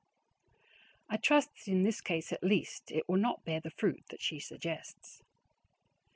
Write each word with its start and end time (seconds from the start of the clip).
I 1.11 1.17
trust 1.17 1.49
that 1.53 1.71
in 1.71 1.83
this 1.83 2.01
case 2.01 2.31
at 2.31 2.43
least, 2.43 2.89
it 2.89 3.07
will 3.07 3.17
not 3.19 3.45
bear 3.45 3.59
the 3.61 3.69
fruit 3.69 4.01
that 4.09 4.19
she 4.19 4.39
suggests. 4.39 5.21